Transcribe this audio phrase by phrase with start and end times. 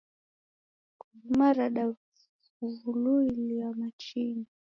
[1.01, 4.45] Nguluma radavululia machinyi.